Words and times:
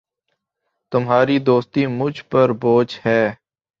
تمہاری 0.91 1.37
دوستی 1.39 1.85
مجھ 1.99 2.23
پر 2.29 2.51
بوجھ 2.61 2.99
ہے 3.05 3.21